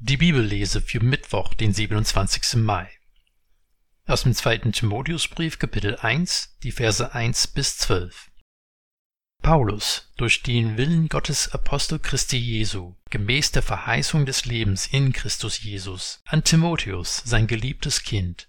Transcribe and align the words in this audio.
Die 0.00 0.16
Bibellese 0.16 0.80
für 0.80 1.00
Mittwoch, 1.00 1.54
den 1.54 1.74
27. 1.74 2.62
Mai. 2.62 2.88
Aus 4.06 4.22
dem 4.22 4.32
zweiten 4.32 4.70
Timotheusbrief, 4.70 5.58
Kapitel 5.58 5.96
1, 5.96 6.58
die 6.62 6.70
Verse 6.70 7.12
1 7.12 7.48
bis 7.48 7.78
12. 7.78 8.30
Paulus, 9.42 10.12
durch 10.16 10.44
den 10.44 10.76
Willen 10.76 11.08
Gottes 11.08 11.48
Apostel 11.52 11.98
Christi 11.98 12.36
Jesu, 12.36 12.94
gemäß 13.10 13.50
der 13.50 13.62
Verheißung 13.62 14.24
des 14.24 14.44
Lebens 14.44 14.86
in 14.86 15.12
Christus 15.12 15.60
Jesus, 15.64 16.22
an 16.26 16.44
Timotheus, 16.44 17.16
sein 17.24 17.48
geliebtes 17.48 18.04
Kind. 18.04 18.48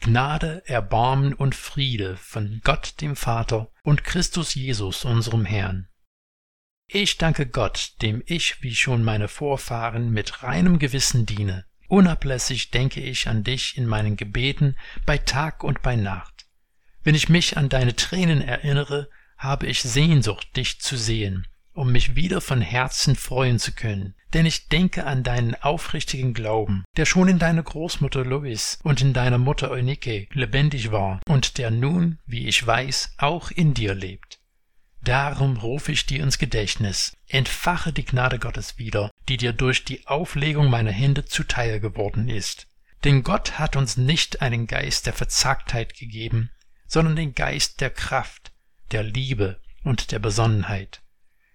Gnade, 0.00 0.62
Erbarmen 0.66 1.32
und 1.32 1.54
Friede 1.54 2.18
von 2.18 2.60
Gott 2.64 3.00
dem 3.00 3.16
Vater 3.16 3.72
und 3.82 4.04
Christus 4.04 4.54
Jesus 4.54 5.06
unserem 5.06 5.46
Herrn 5.46 5.89
ich 6.92 7.18
danke 7.18 7.46
Gott, 7.46 7.92
dem 8.02 8.22
ich, 8.26 8.62
wie 8.62 8.74
schon 8.74 9.04
meine 9.04 9.28
Vorfahren, 9.28 10.10
mit 10.10 10.42
reinem 10.42 10.78
Gewissen 10.78 11.24
diene. 11.26 11.64
Unablässig 11.88 12.70
denke 12.70 13.00
ich 13.00 13.28
an 13.28 13.44
dich 13.44 13.76
in 13.76 13.86
meinen 13.86 14.16
Gebeten 14.16 14.76
bei 15.06 15.18
Tag 15.18 15.64
und 15.64 15.82
bei 15.82 15.96
Nacht. 15.96 16.46
Wenn 17.02 17.14
ich 17.14 17.28
mich 17.28 17.56
an 17.56 17.68
deine 17.68 17.96
Tränen 17.96 18.42
erinnere, 18.42 19.08
habe 19.36 19.66
ich 19.66 19.82
Sehnsucht, 19.82 20.56
dich 20.56 20.80
zu 20.80 20.96
sehen, 20.96 21.46
um 21.72 21.92
mich 21.92 22.14
wieder 22.14 22.40
von 22.40 22.60
Herzen 22.60 23.16
freuen 23.16 23.58
zu 23.58 23.72
können, 23.72 24.14
denn 24.34 24.44
ich 24.44 24.68
denke 24.68 25.06
an 25.06 25.22
deinen 25.22 25.54
aufrichtigen 25.54 26.34
Glauben, 26.34 26.84
der 26.96 27.06
schon 27.06 27.28
in 27.28 27.38
deiner 27.38 27.62
Großmutter 27.62 28.24
Lois 28.24 28.78
und 28.82 29.00
in 29.00 29.12
deiner 29.12 29.38
Mutter 29.38 29.70
Eunike 29.70 30.28
lebendig 30.32 30.92
war 30.92 31.20
und 31.26 31.58
der 31.58 31.70
nun, 31.70 32.18
wie 32.26 32.46
ich 32.48 32.66
weiß, 32.66 33.14
auch 33.18 33.50
in 33.50 33.74
dir 33.74 33.94
lebt. 33.94 34.39
Darum 35.02 35.56
rufe 35.56 35.92
ich 35.92 36.06
dir 36.06 36.22
ins 36.22 36.38
Gedächtnis, 36.38 37.16
entfache 37.26 37.92
die 37.92 38.04
Gnade 38.04 38.38
Gottes 38.38 38.78
wieder, 38.78 39.10
die 39.28 39.38
dir 39.38 39.52
durch 39.52 39.84
die 39.84 40.06
Auflegung 40.06 40.68
meiner 40.68 40.92
Hände 40.92 41.24
zuteil 41.24 41.80
geworden 41.80 42.28
ist. 42.28 42.66
Denn 43.04 43.22
Gott 43.22 43.58
hat 43.58 43.76
uns 43.76 43.96
nicht 43.96 44.42
einen 44.42 44.66
Geist 44.66 45.06
der 45.06 45.14
Verzagtheit 45.14 45.94
gegeben, 45.96 46.50
sondern 46.86 47.16
den 47.16 47.34
Geist 47.34 47.80
der 47.80 47.90
Kraft, 47.90 48.52
der 48.92 49.02
Liebe 49.02 49.60
und 49.84 50.12
der 50.12 50.18
Besonnenheit. 50.18 51.00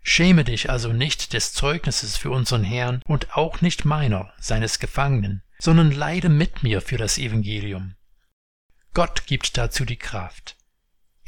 Schäme 0.01 0.43
dich 0.43 0.69
also 0.69 0.93
nicht 0.93 1.33
des 1.33 1.53
Zeugnisses 1.53 2.17
für 2.17 2.31
unseren 2.31 2.63
Herrn 2.63 3.01
und 3.05 3.35
auch 3.35 3.61
nicht 3.61 3.85
meiner, 3.85 4.33
seines 4.39 4.79
Gefangenen, 4.79 5.43
sondern 5.59 5.91
leide 5.91 6.29
mit 6.29 6.63
mir 6.63 6.81
für 6.81 6.97
das 6.97 7.17
Evangelium. 7.17 7.95
Gott 8.93 9.25
gibt 9.25 9.57
dazu 9.57 9.83
die 9.83 9.97
Kraft. 9.97 10.54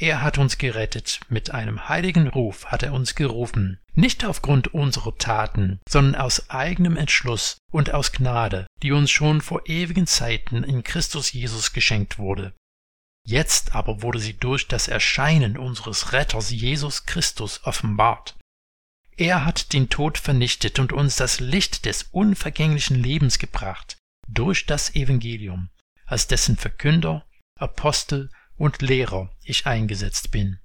Er 0.00 0.22
hat 0.22 0.38
uns 0.38 0.58
gerettet, 0.58 1.20
mit 1.28 1.50
einem 1.50 1.88
heiligen 1.88 2.28
Ruf 2.28 2.66
hat 2.66 2.84
er 2.84 2.92
uns 2.92 3.16
gerufen, 3.16 3.80
nicht 3.94 4.24
aufgrund 4.24 4.72
unserer 4.72 5.18
Taten, 5.18 5.80
sondern 5.88 6.20
aus 6.20 6.50
eigenem 6.50 6.96
Entschluss 6.96 7.58
und 7.72 7.92
aus 7.92 8.12
Gnade, 8.12 8.68
die 8.82 8.92
uns 8.92 9.10
schon 9.10 9.40
vor 9.40 9.68
ewigen 9.68 10.06
Zeiten 10.06 10.62
in 10.62 10.84
Christus 10.84 11.32
Jesus 11.32 11.72
geschenkt 11.72 12.16
wurde. 12.16 12.54
Jetzt 13.26 13.74
aber 13.74 14.00
wurde 14.00 14.20
sie 14.20 14.34
durch 14.34 14.68
das 14.68 14.86
Erscheinen 14.86 15.58
unseres 15.58 16.12
Retters 16.12 16.50
Jesus 16.50 17.04
Christus 17.04 17.64
offenbart. 17.64 18.36
Er 19.16 19.44
hat 19.44 19.72
den 19.72 19.90
Tod 19.90 20.16
vernichtet 20.16 20.78
und 20.78 20.92
uns 20.92 21.16
das 21.16 21.40
Licht 21.40 21.86
des 21.86 22.04
unvergänglichen 22.12 23.02
Lebens 23.02 23.40
gebracht, 23.40 23.98
durch 24.28 24.64
das 24.64 24.94
Evangelium, 24.94 25.70
als 26.06 26.28
dessen 26.28 26.56
Verkünder, 26.56 27.26
Apostel 27.58 28.30
und 28.58 28.82
Lehrer 28.82 29.30
ich 29.42 29.66
eingesetzt 29.66 30.30
bin. 30.30 30.58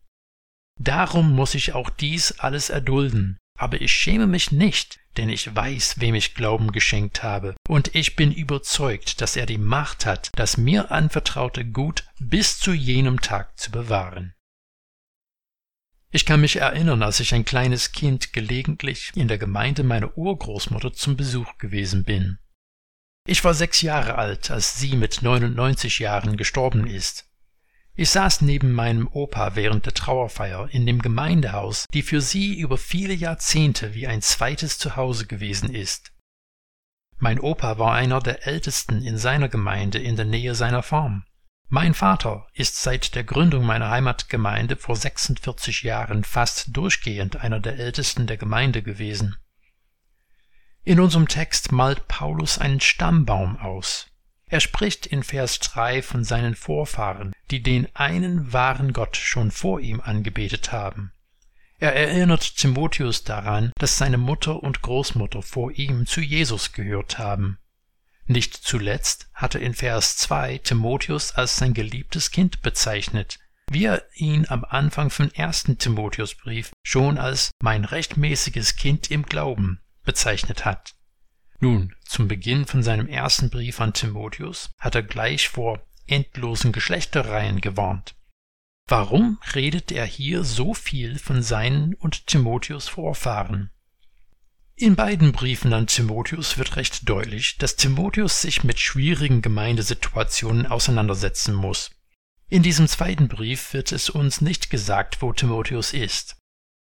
Darum 0.80 1.34
muss 1.34 1.56
ich 1.56 1.74
auch 1.74 1.90
dies 1.90 2.40
alles 2.40 2.70
erdulden, 2.70 3.38
aber 3.58 3.80
ich 3.80 3.94
schäme 3.94 4.28
mich 4.28 4.52
nicht, 4.52 5.00
denn 5.18 5.30
ich 5.30 5.56
weiß, 5.56 6.00
wem 6.00 6.16
ich 6.16 6.34
Glauben 6.34 6.72
geschenkt 6.72 7.24
habe, 7.24 7.56
und 7.68 7.94
ich 7.96 8.16
bin 8.16 8.32
überzeugt, 8.32 9.22
dass 9.22 9.36
er 9.36 9.46
die 9.46 9.60
Macht 9.60 10.06
hat, 10.06 10.32
das 10.36 10.58
mir 10.58 10.92
anvertraute 10.92 11.66
Gut 11.66 12.06
bis 12.20 12.60
zu 12.60 12.74
jenem 12.74 13.22
Tag 13.22 13.58
zu 13.60 13.72
bewahren. 13.72 14.34
Ich 16.12 16.26
kann 16.26 16.42
mich 16.42 16.58
erinnern, 16.58 17.02
als 17.02 17.20
ich 17.20 17.34
ein 17.34 17.46
kleines 17.46 17.92
Kind 17.92 18.34
gelegentlich 18.34 19.12
in 19.16 19.28
der 19.28 19.40
Gemeinde 19.40 19.84
meiner 19.84 20.16
Urgroßmutter 20.16 20.94
zum 20.94 21.18
Besuch 21.18 21.58
gewesen 21.58 22.04
bin. 22.04 22.38
Ich 23.26 23.44
war 23.44 23.54
sechs 23.54 23.82
Jahre 23.82 24.16
alt, 24.16 24.52
als 24.52 24.78
sie 24.78 24.96
mit 24.96 25.22
99 25.22 26.00
Jahren 26.00 26.38
gestorben 26.38 26.86
ist. 26.86 27.26
Ich 27.96 28.10
saß 28.10 28.42
neben 28.42 28.72
meinem 28.72 29.08
Opa 29.08 29.56
während 29.56 29.86
der 29.86 29.94
Trauerfeier 29.94 30.68
in 30.72 30.88
dem 30.88 31.00
Gemeindehaus, 31.00 31.86
die 31.94 32.02
für 32.02 32.22
sie 32.22 32.58
über 32.58 32.78
viele 32.78 33.14
Jahrzehnte 33.14 33.94
wie 33.94 34.08
ein 34.08 34.24
zweites 34.24 34.80
Zuhause 34.80 35.28
gewesen 35.28 35.74
ist. 35.74 36.12
Mein 37.20 37.40
Opa 37.40 37.78
war 37.78 37.94
einer 37.94 38.20
der 38.20 38.48
ältesten 38.48 39.04
in 39.04 39.18
seiner 39.18 39.48
Gemeinde 39.48 40.00
in 40.00 40.16
der 40.16 40.26
Nähe 40.26 40.56
seiner 40.56 40.82
Farm. 40.82 41.24
Mein 41.70 41.94
Vater 41.94 42.48
ist 42.54 42.82
seit 42.82 43.14
der 43.16 43.24
Gründung 43.24 43.66
meiner 43.66 43.90
Heimatgemeinde 43.90 44.76
vor 44.76 44.96
46 44.96 45.84
Jahren 45.84 46.24
fast 46.24 46.76
durchgehend 46.76 47.38
einer 47.38 47.60
der 47.60 47.78
ältesten 47.78 48.26
der 48.26 48.38
Gemeinde 48.38 48.82
gewesen. 48.82 49.38
In 50.84 51.00
unserem 51.00 51.28
Text 51.28 51.72
malt 51.72 52.08
Paulus 52.08 52.58
einen 52.58 52.82
Stammbaum 52.82 53.58
aus, 53.58 54.08
er 54.54 54.60
spricht 54.60 55.08
in 55.08 55.24
Vers 55.24 55.58
3 55.62 56.04
von 56.04 56.24
seinen 56.24 56.54
Vorfahren, 56.54 57.34
die 57.50 57.64
den 57.64 57.88
einen 57.96 58.54
wahren 58.54 58.94
Gott 58.94 59.18
schon 59.18 59.50
vor 59.50 59.80
ihm 59.80 60.00
angebetet 60.00 60.72
haben. 60.72 61.12
Er 61.80 61.96
erinnert 61.96 62.58
Timotheus 62.58 63.24
daran, 63.24 63.72
dass 63.80 63.98
seine 63.98 64.20
Mutter 64.20 64.62
und 64.62 64.84
Großmutter 64.84 65.42
vor 65.42 65.72
ihm 65.72 66.06
zu 66.06 66.22
Jesus 66.22 66.72
gehört 66.72 67.18
haben. 67.18 67.58
Nicht 68.28 68.54
zuletzt 68.54 69.28
hat 69.34 69.56
er 69.56 69.62
in 69.62 69.74
Vers 69.74 70.18
2 70.18 70.60
Timotheus 70.60 71.32
als 71.32 71.58
sein 71.58 71.74
geliebtes 71.74 72.30
Kind 72.30 72.62
bezeichnet, 72.62 73.40
wie 73.72 73.86
er 73.86 74.04
ihn 74.14 74.46
am 74.48 74.64
Anfang 74.66 75.10
vom 75.10 75.32
ersten 75.32 75.80
Timotheusbrief 75.80 76.72
schon 76.84 77.18
als 77.18 77.50
mein 77.60 77.86
rechtmäßiges 77.86 78.76
Kind 78.76 79.10
im 79.10 79.24
Glauben 79.24 79.80
bezeichnet 80.04 80.64
hat. 80.64 80.94
Nun, 81.64 81.96
zum 82.04 82.28
Beginn 82.28 82.66
von 82.66 82.84
seinem 82.84 83.08
ersten 83.08 83.50
Brief 83.50 83.80
an 83.80 83.94
Timotheus 83.94 84.72
hat 84.80 84.96
er 84.96 85.02
gleich 85.02 85.48
vor 85.48 85.80
endlosen 86.08 86.74
Geschlechterreihen 86.74 87.62
gewarnt. 87.62 88.16
Warum 88.86 89.40
redet 89.56 89.90
er 89.90 90.06
hier 90.06 90.44
so 90.44 90.74
viel 90.74 91.18
von 91.18 91.42
seinen 91.42 91.94
und 91.94 92.28
Timotheus 92.28 92.90
Vorfahren? 92.90 93.70
In 94.76 94.98
beiden 94.98 95.32
Briefen 95.32 95.72
an 95.72 95.88
Timotheus 95.88 96.58
wird 96.58 96.76
recht 96.76 97.08
deutlich, 97.08 97.58
dass 97.60 97.78
Timotheus 97.78 98.42
sich 98.42 98.66
mit 98.66 98.78
schwierigen 98.78 99.42
Gemeindesituationen 99.42 100.66
auseinandersetzen 100.66 101.54
muss. 101.54 101.92
In 102.50 102.62
diesem 102.62 102.90
zweiten 102.90 103.30
Brief 103.30 103.72
wird 103.72 103.94
es 103.94 104.10
uns 104.10 104.42
nicht 104.42 104.70
gesagt, 104.70 105.22
wo 105.22 105.32
Timotheus 105.32 105.94
ist. 105.94 106.36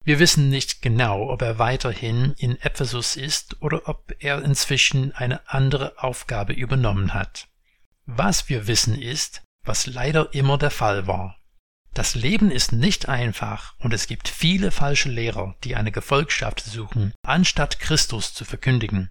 Wir 0.08 0.20
wissen 0.20 0.48
nicht 0.48 0.80
genau, 0.80 1.28
ob 1.28 1.42
er 1.42 1.58
weiterhin 1.58 2.32
in 2.38 2.58
Ephesus 2.62 3.14
ist 3.14 3.60
oder 3.60 3.90
ob 3.90 4.14
er 4.20 4.42
inzwischen 4.42 5.12
eine 5.12 5.46
andere 5.50 6.02
Aufgabe 6.02 6.54
übernommen 6.54 7.12
hat. 7.12 7.46
Was 8.06 8.48
wir 8.48 8.66
wissen 8.66 8.98
ist, 8.98 9.42
was 9.66 9.84
leider 9.84 10.32
immer 10.32 10.56
der 10.56 10.70
Fall 10.70 11.06
war. 11.06 11.36
Das 11.92 12.14
Leben 12.14 12.50
ist 12.50 12.72
nicht 12.72 13.06
einfach 13.10 13.74
und 13.80 13.92
es 13.92 14.06
gibt 14.06 14.28
viele 14.28 14.70
falsche 14.70 15.10
Lehrer, 15.10 15.56
die 15.62 15.76
eine 15.76 15.92
Gefolgschaft 15.92 16.60
suchen, 16.60 17.12
anstatt 17.22 17.78
Christus 17.78 18.32
zu 18.32 18.46
verkündigen. 18.46 19.10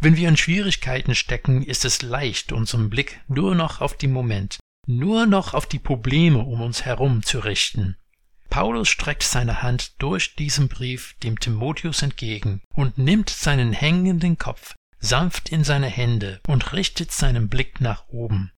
Wenn 0.00 0.16
wir 0.16 0.30
in 0.30 0.38
Schwierigkeiten 0.38 1.14
stecken, 1.14 1.62
ist 1.62 1.84
es 1.84 2.00
leicht, 2.00 2.52
unseren 2.52 2.88
Blick 2.88 3.20
nur 3.28 3.54
noch 3.54 3.82
auf 3.82 3.98
den 3.98 4.14
Moment, 4.14 4.58
nur 4.86 5.26
noch 5.26 5.52
auf 5.52 5.66
die 5.66 5.78
Probleme 5.78 6.38
um 6.38 6.62
uns 6.62 6.86
herum 6.86 7.22
zu 7.22 7.40
richten 7.40 7.98
Paulus 8.54 8.88
streckt 8.88 9.24
seine 9.24 9.62
Hand 9.62 10.00
durch 10.00 10.36
diesen 10.36 10.68
Brief 10.68 11.16
dem 11.24 11.40
Timotheus 11.40 12.02
entgegen 12.02 12.62
und 12.72 12.98
nimmt 12.98 13.28
seinen 13.28 13.72
hängenden 13.72 14.38
Kopf 14.38 14.76
sanft 15.00 15.48
in 15.48 15.64
seine 15.64 15.88
Hände 15.88 16.38
und 16.46 16.72
richtet 16.72 17.10
seinen 17.10 17.48
Blick 17.48 17.80
nach 17.80 18.06
oben. 18.10 18.52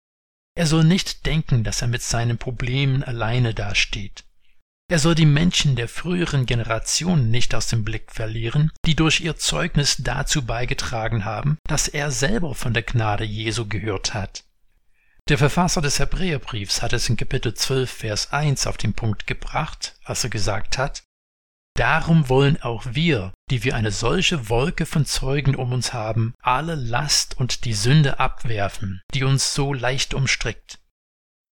Er 0.53 0.67
soll 0.67 0.83
nicht 0.83 1.25
denken, 1.25 1.63
dass 1.63 1.81
er 1.81 1.87
mit 1.87 2.01
seinen 2.01 2.37
Problemen 2.37 3.05
alleine 3.05 3.53
dasteht. 3.53 4.25
Er 4.89 4.99
soll 4.99 5.15
die 5.15 5.25
Menschen 5.25 5.77
der 5.77 5.87
früheren 5.87 6.45
Generationen 6.45 7.31
nicht 7.31 7.55
aus 7.55 7.67
dem 7.67 7.85
Blick 7.85 8.11
verlieren, 8.11 8.73
die 8.85 8.97
durch 8.97 9.21
ihr 9.21 9.37
Zeugnis 9.37 9.95
dazu 9.99 10.45
beigetragen 10.45 11.23
haben, 11.23 11.57
dass 11.69 11.87
er 11.87 12.11
selber 12.11 12.53
von 12.53 12.73
der 12.73 12.83
Gnade 12.83 13.23
Jesu 13.23 13.65
gehört 13.65 14.13
hat. 14.13 14.43
Der 15.27 15.39
Verfasser 15.39 15.81
des 15.81 15.97
Hebräerbriefs 15.97 16.83
hat 16.83 16.93
es 16.93 17.09
in 17.09 17.17
Kapitel 17.17 17.55
12, 17.55 17.89
Vers 17.89 18.31
1 18.31 18.67
auf 18.67 18.77
den 18.77 18.93
Punkt 18.93 19.25
gebracht, 19.25 19.97
als 20.03 20.23
er 20.23 20.29
gesagt 20.29 20.77
hat, 20.77 21.03
Darum 21.75 22.29
wollen 22.29 22.61
auch 22.61 22.85
wir, 22.91 23.33
die 23.49 23.63
wir 23.63 23.75
eine 23.75 23.91
solche 23.91 24.49
Wolke 24.49 24.85
von 24.85 25.05
Zeugen 25.05 25.55
um 25.55 25.73
uns 25.73 25.93
haben, 25.93 26.35
alle 26.41 26.75
Last 26.75 27.37
und 27.37 27.65
die 27.65 27.73
Sünde 27.73 28.19
abwerfen, 28.19 29.01
die 29.13 29.23
uns 29.23 29.53
so 29.53 29.73
leicht 29.73 30.13
umstrickt. 30.13 30.79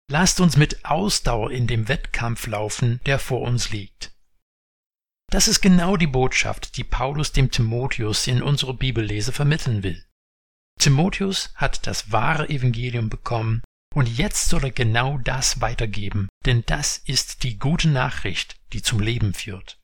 Lasst 0.08 0.40
uns 0.40 0.56
mit 0.56 0.84
Ausdauer 0.84 1.50
in 1.50 1.66
dem 1.66 1.88
Wettkampf 1.88 2.46
laufen, 2.46 3.00
der 3.06 3.18
vor 3.18 3.40
uns 3.40 3.70
liegt. 3.70 4.12
Das 5.30 5.48
ist 5.48 5.62
genau 5.62 5.96
die 5.96 6.06
Botschaft, 6.06 6.76
die 6.76 6.84
Paulus 6.84 7.32
dem 7.32 7.50
Timotheus 7.50 8.26
in 8.26 8.42
unserer 8.42 8.74
Bibellese 8.74 9.32
vermitteln 9.32 9.82
will. 9.82 10.04
Timotheus 10.82 11.50
hat 11.54 11.86
das 11.86 12.10
wahre 12.10 12.48
Evangelium 12.48 13.08
bekommen 13.08 13.62
und 13.94 14.08
jetzt 14.08 14.48
soll 14.48 14.64
er 14.64 14.72
genau 14.72 15.16
das 15.18 15.60
weitergeben, 15.60 16.28
denn 16.44 16.64
das 16.66 16.98
ist 16.98 17.44
die 17.44 17.56
gute 17.56 17.88
Nachricht, 17.88 18.56
die 18.72 18.82
zum 18.82 18.98
Leben 18.98 19.32
führt. 19.32 19.78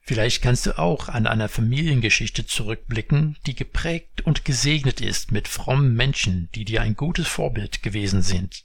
Vielleicht 0.00 0.40
kannst 0.40 0.64
du 0.64 0.78
auch 0.78 1.10
an 1.10 1.26
einer 1.26 1.50
Familiengeschichte 1.50 2.46
zurückblicken, 2.46 3.36
die 3.44 3.54
geprägt 3.54 4.22
und 4.22 4.46
gesegnet 4.46 5.02
ist 5.02 5.30
mit 5.30 5.46
frommen 5.46 5.92
Menschen, 5.92 6.48
die 6.54 6.64
dir 6.64 6.80
ein 6.80 6.96
gutes 6.96 7.28
Vorbild 7.28 7.82
gewesen 7.82 8.22
sind. 8.22 8.64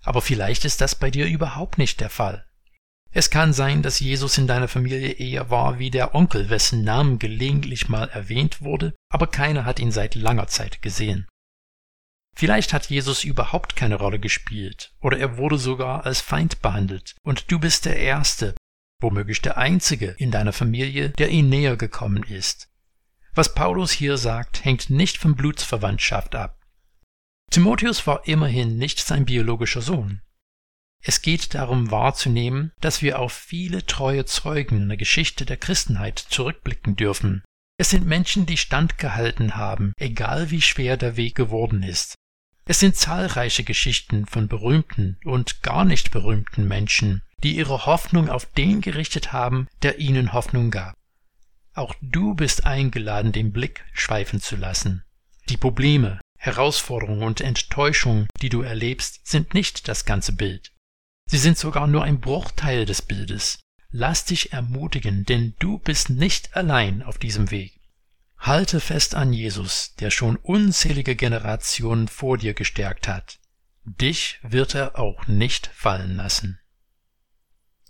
Aber 0.00 0.22
vielleicht 0.22 0.64
ist 0.64 0.80
das 0.80 0.94
bei 0.94 1.10
dir 1.10 1.26
überhaupt 1.26 1.76
nicht 1.76 2.00
der 2.00 2.08
Fall. 2.08 2.46
Es 3.14 3.28
kann 3.28 3.52
sein, 3.52 3.82
dass 3.82 4.00
Jesus 4.00 4.38
in 4.38 4.46
deiner 4.46 4.68
Familie 4.68 5.12
eher 5.12 5.50
war 5.50 5.78
wie 5.78 5.90
der 5.90 6.14
Onkel, 6.14 6.48
wessen 6.48 6.82
Namen 6.82 7.18
gelegentlich 7.18 7.88
mal 7.88 8.08
erwähnt 8.08 8.62
wurde, 8.62 8.94
aber 9.10 9.26
keiner 9.26 9.66
hat 9.66 9.78
ihn 9.78 9.92
seit 9.92 10.14
langer 10.14 10.46
Zeit 10.46 10.80
gesehen. 10.80 11.26
Vielleicht 12.34 12.72
hat 12.72 12.88
Jesus 12.88 13.24
überhaupt 13.24 13.76
keine 13.76 13.96
Rolle 13.96 14.18
gespielt, 14.18 14.94
oder 15.00 15.18
er 15.18 15.36
wurde 15.36 15.58
sogar 15.58 16.06
als 16.06 16.22
Feind 16.22 16.62
behandelt, 16.62 17.14
und 17.22 17.50
du 17.52 17.58
bist 17.58 17.84
der 17.84 17.96
Erste, 17.96 18.54
womöglich 19.02 19.42
der 19.42 19.58
Einzige 19.58 20.14
in 20.18 20.30
deiner 20.30 20.54
Familie, 20.54 21.10
der 21.10 21.28
ihm 21.28 21.50
näher 21.50 21.76
gekommen 21.76 22.22
ist. 22.22 22.70
Was 23.34 23.54
Paulus 23.54 23.92
hier 23.92 24.16
sagt, 24.16 24.64
hängt 24.64 24.88
nicht 24.88 25.18
von 25.18 25.36
Blutsverwandtschaft 25.36 26.34
ab. 26.34 26.58
Timotheus 27.50 28.06
war 28.06 28.26
immerhin 28.26 28.78
nicht 28.78 29.00
sein 29.00 29.26
biologischer 29.26 29.82
Sohn. 29.82 30.22
Es 31.04 31.20
geht 31.20 31.54
darum 31.54 31.90
wahrzunehmen, 31.90 32.72
dass 32.80 33.02
wir 33.02 33.18
auf 33.18 33.32
viele 33.32 33.84
treue 33.84 34.24
Zeugen 34.24 34.82
in 34.82 34.88
der 34.88 34.96
Geschichte 34.96 35.44
der 35.44 35.56
Christenheit 35.56 36.18
zurückblicken 36.18 36.94
dürfen. 36.94 37.42
Es 37.76 37.90
sind 37.90 38.06
Menschen, 38.06 38.46
die 38.46 38.56
standgehalten 38.56 39.56
haben, 39.56 39.92
egal 39.96 40.50
wie 40.50 40.62
schwer 40.62 40.96
der 40.96 41.16
Weg 41.16 41.34
geworden 41.34 41.82
ist. 41.82 42.14
Es 42.64 42.78
sind 42.78 42.94
zahlreiche 42.94 43.64
Geschichten 43.64 44.26
von 44.26 44.46
berühmten 44.46 45.18
und 45.24 45.62
gar 45.62 45.84
nicht 45.84 46.12
berühmten 46.12 46.68
Menschen, 46.68 47.22
die 47.42 47.56
ihre 47.56 47.86
Hoffnung 47.86 48.28
auf 48.28 48.46
den 48.46 48.80
gerichtet 48.80 49.32
haben, 49.32 49.66
der 49.82 49.98
ihnen 49.98 50.32
Hoffnung 50.32 50.70
gab. 50.70 50.94
Auch 51.74 51.96
du 52.00 52.34
bist 52.34 52.64
eingeladen, 52.64 53.32
den 53.32 53.52
Blick 53.52 53.84
schweifen 53.92 54.40
zu 54.40 54.54
lassen. 54.54 55.02
Die 55.48 55.56
Probleme, 55.56 56.20
Herausforderungen 56.38 57.24
und 57.24 57.40
Enttäuschungen, 57.40 58.28
die 58.40 58.48
du 58.48 58.62
erlebst, 58.62 59.26
sind 59.26 59.54
nicht 59.54 59.88
das 59.88 60.04
ganze 60.04 60.34
Bild. 60.34 60.72
Sie 61.32 61.38
sind 61.38 61.56
sogar 61.56 61.86
nur 61.86 62.04
ein 62.04 62.20
Bruchteil 62.20 62.84
des 62.84 63.00
Bildes. 63.00 63.60
Lass 63.90 64.26
dich 64.26 64.52
ermutigen, 64.52 65.24
denn 65.24 65.54
du 65.58 65.78
bist 65.78 66.10
nicht 66.10 66.54
allein 66.54 67.02
auf 67.02 67.16
diesem 67.16 67.50
Weg. 67.50 67.80
Halte 68.36 68.80
fest 68.80 69.14
an 69.14 69.32
Jesus, 69.32 69.94
der 69.94 70.10
schon 70.10 70.36
unzählige 70.36 71.16
Generationen 71.16 72.06
vor 72.08 72.36
dir 72.36 72.52
gestärkt 72.52 73.08
hat. 73.08 73.38
Dich 73.84 74.40
wird 74.42 74.74
er 74.74 74.98
auch 74.98 75.26
nicht 75.26 75.68
fallen 75.68 76.16
lassen. 76.16 76.58